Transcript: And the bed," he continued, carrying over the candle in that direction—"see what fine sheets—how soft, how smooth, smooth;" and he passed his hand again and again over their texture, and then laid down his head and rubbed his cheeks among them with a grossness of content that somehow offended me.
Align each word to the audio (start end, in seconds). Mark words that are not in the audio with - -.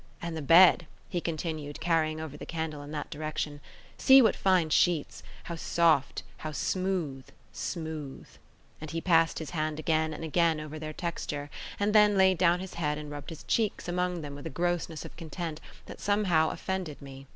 And 0.19 0.35
the 0.35 0.41
bed," 0.41 0.87
he 1.09 1.21
continued, 1.21 1.79
carrying 1.79 2.19
over 2.19 2.35
the 2.35 2.43
candle 2.47 2.81
in 2.81 2.89
that 2.89 3.11
direction—"see 3.11 4.19
what 4.19 4.35
fine 4.35 4.71
sheets—how 4.71 5.55
soft, 5.55 6.23
how 6.37 6.51
smooth, 6.51 7.27
smooth;" 7.53 8.27
and 8.81 8.89
he 8.89 8.99
passed 8.99 9.37
his 9.37 9.51
hand 9.51 9.77
again 9.77 10.11
and 10.11 10.23
again 10.23 10.59
over 10.59 10.79
their 10.79 10.91
texture, 10.91 11.51
and 11.79 11.93
then 11.93 12.17
laid 12.17 12.39
down 12.39 12.61
his 12.61 12.73
head 12.73 12.97
and 12.97 13.11
rubbed 13.11 13.29
his 13.29 13.43
cheeks 13.43 13.87
among 13.87 14.21
them 14.21 14.33
with 14.33 14.47
a 14.47 14.49
grossness 14.49 15.05
of 15.05 15.15
content 15.17 15.61
that 15.85 15.99
somehow 16.01 16.49
offended 16.49 16.99
me. 16.99 17.27